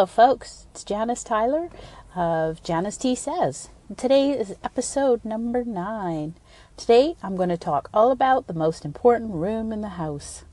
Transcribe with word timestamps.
Hello, 0.00 0.06
folks. 0.06 0.66
It's 0.70 0.82
Janice 0.82 1.22
Tyler 1.22 1.68
of 2.16 2.62
Janice 2.62 2.96
T 2.96 3.14
Says. 3.14 3.68
Today 3.98 4.30
is 4.30 4.56
episode 4.64 5.26
number 5.26 5.62
nine. 5.62 6.36
Today 6.78 7.16
I'm 7.22 7.36
going 7.36 7.50
to 7.50 7.58
talk 7.58 7.90
all 7.92 8.10
about 8.10 8.46
the 8.46 8.54
most 8.54 8.86
important 8.86 9.32
room 9.32 9.72
in 9.72 9.82
the 9.82 10.00
house. 10.00 10.44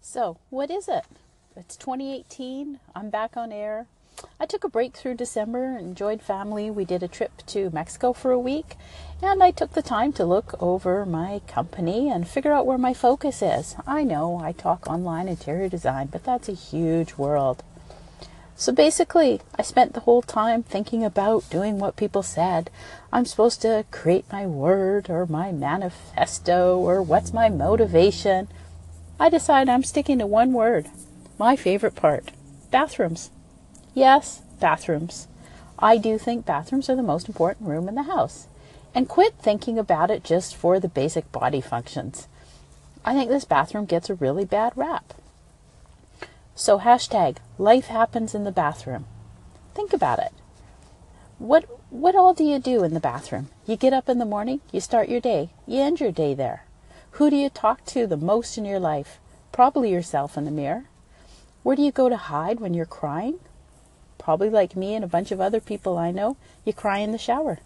So, 0.00 0.38
what 0.48 0.70
is 0.70 0.86
it? 0.86 1.06
It's 1.56 1.74
2018. 1.74 2.78
I'm 2.94 3.10
back 3.10 3.36
on 3.36 3.50
air. 3.50 3.88
I 4.42 4.46
took 4.46 4.64
a 4.64 4.70
break 4.70 4.96
through 4.96 5.16
December, 5.16 5.76
enjoyed 5.76 6.22
family. 6.22 6.70
We 6.70 6.86
did 6.86 7.02
a 7.02 7.08
trip 7.08 7.42
to 7.48 7.68
Mexico 7.74 8.14
for 8.14 8.30
a 8.30 8.38
week, 8.38 8.76
and 9.20 9.42
I 9.42 9.50
took 9.50 9.74
the 9.74 9.82
time 9.82 10.14
to 10.14 10.24
look 10.24 10.54
over 10.62 11.04
my 11.04 11.42
company 11.46 12.08
and 12.08 12.26
figure 12.26 12.54
out 12.54 12.64
where 12.64 12.78
my 12.78 12.94
focus 12.94 13.42
is. 13.42 13.76
I 13.86 14.02
know 14.02 14.40
I 14.42 14.52
talk 14.52 14.86
online 14.86 15.28
interior 15.28 15.68
design, 15.68 16.06
but 16.10 16.24
that's 16.24 16.48
a 16.48 16.54
huge 16.54 17.16
world. 17.16 17.62
So 18.56 18.72
basically, 18.72 19.42
I 19.56 19.62
spent 19.62 19.92
the 19.92 20.00
whole 20.00 20.22
time 20.22 20.62
thinking 20.62 21.04
about 21.04 21.50
doing 21.50 21.78
what 21.78 21.96
people 21.96 22.22
said. 22.22 22.70
I'm 23.12 23.26
supposed 23.26 23.60
to 23.60 23.84
create 23.90 24.24
my 24.32 24.46
word 24.46 25.10
or 25.10 25.26
my 25.26 25.52
manifesto 25.52 26.78
or 26.78 27.02
what's 27.02 27.34
my 27.34 27.50
motivation. 27.50 28.48
I 29.18 29.28
decide 29.28 29.68
I'm 29.68 29.84
sticking 29.84 30.18
to 30.20 30.26
one 30.26 30.54
word 30.54 30.88
my 31.38 31.56
favorite 31.56 31.94
part 31.94 32.30
bathrooms. 32.70 33.30
Yes, 33.94 34.42
bathrooms. 34.60 35.26
I 35.78 35.96
do 35.96 36.18
think 36.18 36.46
bathrooms 36.46 36.88
are 36.88 36.96
the 36.96 37.02
most 37.02 37.28
important 37.28 37.68
room 37.68 37.88
in 37.88 37.94
the 37.94 38.04
house. 38.04 38.46
And 38.94 39.08
quit 39.08 39.34
thinking 39.34 39.78
about 39.78 40.10
it 40.10 40.24
just 40.24 40.54
for 40.54 40.78
the 40.78 40.88
basic 40.88 41.30
body 41.32 41.60
functions. 41.60 42.28
I 43.04 43.14
think 43.14 43.30
this 43.30 43.44
bathroom 43.44 43.86
gets 43.86 44.10
a 44.10 44.14
really 44.14 44.44
bad 44.44 44.72
rap. 44.76 45.14
So, 46.54 46.78
hashtag 46.78 47.38
life 47.56 47.86
happens 47.86 48.34
in 48.34 48.44
the 48.44 48.52
bathroom. 48.52 49.06
Think 49.74 49.92
about 49.92 50.18
it. 50.18 50.32
What, 51.38 51.64
what 51.88 52.14
all 52.14 52.34
do 52.34 52.44
you 52.44 52.58
do 52.58 52.84
in 52.84 52.92
the 52.92 53.00
bathroom? 53.00 53.48
You 53.66 53.76
get 53.76 53.94
up 53.94 54.08
in 54.08 54.18
the 54.18 54.26
morning, 54.26 54.60
you 54.70 54.80
start 54.80 55.08
your 55.08 55.20
day, 55.20 55.50
you 55.66 55.80
end 55.80 56.00
your 56.00 56.12
day 56.12 56.34
there. 56.34 56.64
Who 57.12 57.30
do 57.30 57.36
you 57.36 57.48
talk 57.48 57.84
to 57.86 58.06
the 58.06 58.16
most 58.16 58.58
in 58.58 58.64
your 58.64 58.78
life? 58.78 59.18
Probably 59.52 59.90
yourself 59.90 60.36
in 60.36 60.44
the 60.44 60.50
mirror. 60.50 60.84
Where 61.62 61.76
do 61.76 61.82
you 61.82 61.92
go 61.92 62.08
to 62.08 62.16
hide 62.16 62.60
when 62.60 62.74
you're 62.74 62.86
crying? 62.86 63.38
Probably 64.20 64.50
like 64.50 64.76
me 64.76 64.94
and 64.94 65.04
a 65.04 65.08
bunch 65.08 65.32
of 65.32 65.40
other 65.40 65.60
people 65.60 65.98
I 65.98 66.12
know, 66.12 66.36
you 66.64 66.72
cry 66.72 66.98
in 66.98 67.10
the 67.10 67.18
shower. 67.18 67.58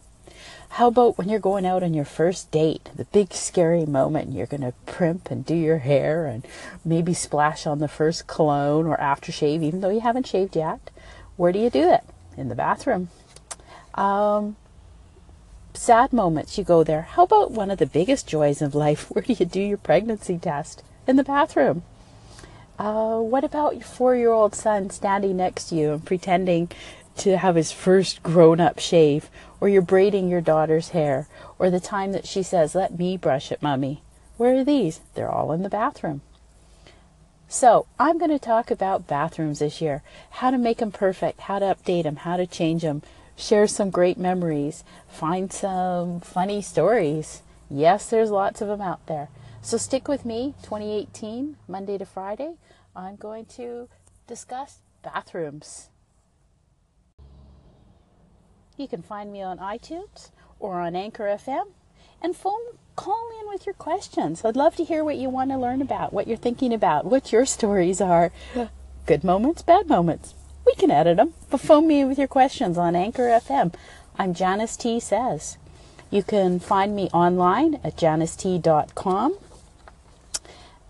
How 0.70 0.88
about 0.88 1.18
when 1.18 1.28
you're 1.28 1.38
going 1.38 1.66
out 1.66 1.82
on 1.82 1.94
your 1.94 2.04
first 2.04 2.50
date, 2.50 2.88
the 2.96 3.04
big 3.04 3.32
scary 3.32 3.86
moment, 3.86 4.32
you're 4.32 4.46
going 4.46 4.62
to 4.62 4.74
primp 4.86 5.30
and 5.30 5.44
do 5.44 5.54
your 5.54 5.78
hair 5.78 6.26
and 6.26 6.46
maybe 6.84 7.14
splash 7.14 7.66
on 7.66 7.78
the 7.78 7.88
first 7.88 8.26
cologne 8.26 8.86
or 8.86 8.96
aftershave, 8.96 9.62
even 9.62 9.80
though 9.80 9.90
you 9.90 10.00
haven't 10.00 10.26
shaved 10.26 10.56
yet? 10.56 10.90
Where 11.36 11.52
do 11.52 11.58
you 11.58 11.70
do 11.70 11.90
it? 11.90 12.02
In 12.36 12.48
the 12.48 12.54
bathroom. 12.54 13.10
Um, 13.94 14.56
sad 15.74 16.12
moments, 16.12 16.58
you 16.58 16.64
go 16.64 16.82
there. 16.82 17.02
How 17.02 17.24
about 17.24 17.52
one 17.52 17.70
of 17.70 17.78
the 17.78 17.86
biggest 17.86 18.26
joys 18.26 18.60
of 18.60 18.74
life? 18.74 19.04
Where 19.10 19.22
do 19.22 19.32
you 19.32 19.46
do 19.46 19.60
your 19.60 19.78
pregnancy 19.78 20.38
test? 20.38 20.82
In 21.06 21.16
the 21.16 21.24
bathroom. 21.24 21.84
Uh, 22.78 23.18
what 23.20 23.44
about 23.44 23.74
your 23.74 23.84
four 23.84 24.16
year 24.16 24.32
old 24.32 24.54
son 24.54 24.90
standing 24.90 25.36
next 25.36 25.68
to 25.68 25.76
you 25.76 25.92
and 25.92 26.04
pretending 26.04 26.70
to 27.16 27.36
have 27.38 27.54
his 27.54 27.70
first 27.70 28.22
grown 28.22 28.60
up 28.60 28.78
shave? 28.78 29.30
Or 29.60 29.68
you're 29.68 29.82
braiding 29.82 30.28
your 30.28 30.40
daughter's 30.40 30.88
hair? 30.90 31.28
Or 31.58 31.70
the 31.70 31.80
time 31.80 32.12
that 32.12 32.26
she 32.26 32.42
says, 32.42 32.74
Let 32.74 32.98
me 32.98 33.16
brush 33.16 33.52
it, 33.52 33.62
mummy? 33.62 34.02
Where 34.36 34.56
are 34.56 34.64
these? 34.64 35.00
They're 35.14 35.30
all 35.30 35.52
in 35.52 35.62
the 35.62 35.68
bathroom. 35.68 36.22
So, 37.46 37.86
I'm 38.00 38.18
going 38.18 38.32
to 38.32 38.38
talk 38.38 38.72
about 38.72 39.06
bathrooms 39.06 39.60
this 39.60 39.80
year 39.80 40.02
how 40.30 40.50
to 40.50 40.58
make 40.58 40.78
them 40.78 40.90
perfect, 40.90 41.42
how 41.42 41.60
to 41.60 41.66
update 41.66 42.02
them, 42.02 42.16
how 42.16 42.36
to 42.36 42.46
change 42.48 42.82
them, 42.82 43.02
share 43.36 43.68
some 43.68 43.90
great 43.90 44.18
memories, 44.18 44.82
find 45.08 45.52
some 45.52 46.18
funny 46.18 46.60
stories. 46.60 47.42
Yes, 47.70 48.10
there's 48.10 48.30
lots 48.30 48.60
of 48.60 48.66
them 48.66 48.80
out 48.80 49.06
there. 49.06 49.28
So 49.64 49.78
stick 49.78 50.08
with 50.08 50.26
me, 50.26 50.52
2018, 50.62 51.56
Monday 51.66 51.96
to 51.96 52.04
Friday. 52.04 52.56
I'm 52.94 53.16
going 53.16 53.46
to 53.56 53.88
discuss 54.26 54.80
bathrooms. 55.02 55.88
You 58.76 58.86
can 58.88 59.00
find 59.00 59.32
me 59.32 59.40
on 59.40 59.56
iTunes 59.56 60.32
or 60.60 60.82
on 60.82 60.94
Anchor 60.94 61.24
FM 61.24 61.68
and 62.20 62.36
phone 62.36 62.60
call 62.94 63.30
in 63.40 63.48
with 63.48 63.64
your 63.64 63.74
questions. 63.74 64.44
I'd 64.44 64.54
love 64.54 64.76
to 64.76 64.84
hear 64.84 65.02
what 65.02 65.16
you 65.16 65.30
want 65.30 65.50
to 65.50 65.56
learn 65.56 65.80
about, 65.80 66.12
what 66.12 66.28
you're 66.28 66.36
thinking 66.36 66.74
about, 66.74 67.06
what 67.06 67.32
your 67.32 67.46
stories 67.46 68.02
are. 68.02 68.32
Good 69.06 69.24
moments, 69.24 69.62
bad 69.62 69.88
moments. 69.88 70.34
We 70.66 70.74
can 70.74 70.90
edit 70.90 71.16
them, 71.16 71.32
but 71.48 71.60
phone 71.60 71.86
me 71.86 72.04
with 72.04 72.18
your 72.18 72.28
questions 72.28 72.76
on 72.76 72.94
Anchor 72.94 73.28
FM. 73.28 73.74
I'm 74.18 74.34
Janice 74.34 74.76
T 74.76 75.00
Says. 75.00 75.56
You 76.10 76.22
can 76.22 76.60
find 76.60 76.94
me 76.94 77.08
online 77.14 77.80
at 77.82 77.96
janicet.com 77.96 79.38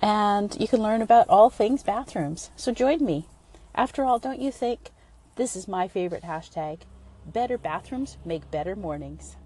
and 0.04 0.54
you 0.60 0.68
can 0.68 0.82
learn 0.82 1.00
about 1.00 1.26
all 1.30 1.48
things 1.48 1.82
bathrooms. 1.82 2.50
So 2.56 2.72
join 2.72 3.02
me. 3.02 3.26
After 3.74 4.04
all, 4.04 4.18
don't 4.18 4.38
you 4.38 4.52
think 4.52 4.90
this 5.36 5.56
is 5.56 5.66
my 5.66 5.88
favorite 5.88 6.24
hashtag? 6.24 6.80
Better 7.24 7.56
bathrooms 7.56 8.18
make 8.22 8.50
better 8.50 8.76
mornings. 8.76 9.36